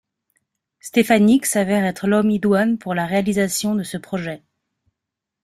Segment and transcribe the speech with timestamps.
[0.79, 4.41] Štefánik s'avère être l'homme idoine pour la réalisation de ce projet.